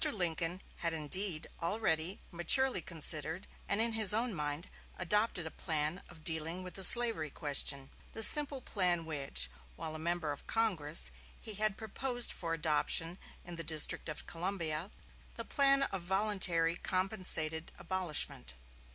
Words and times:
Lincoln 0.11 0.63
had 0.77 0.93
indeed 0.93 1.45
already 1.61 2.19
maturely 2.31 2.81
considered 2.81 3.45
and 3.69 3.79
in 3.79 3.93
his 3.93 4.15
own 4.15 4.33
mind 4.33 4.67
adopted 4.97 5.45
a 5.45 5.51
plan 5.51 6.01
of 6.09 6.23
dealing 6.23 6.63
with 6.63 6.73
the 6.73 6.83
slavery 6.83 7.29
question: 7.29 7.91
the 8.13 8.23
simple 8.23 8.61
plan 8.61 9.05
which, 9.05 9.47
while 9.75 9.93
a 9.93 9.99
member 9.99 10.31
of 10.31 10.47
Congress, 10.47 11.11
he 11.39 11.53
had 11.53 11.77
proposed 11.77 12.31
for 12.31 12.55
adoption 12.55 13.19
in 13.45 13.57
the 13.57 13.63
District 13.63 14.09
of 14.09 14.25
Columbia 14.25 14.89
the 15.35 15.45
plan 15.45 15.83
of 15.83 16.01
voluntary 16.01 16.73
compensated 16.75 17.71
abolishment. 17.77 18.55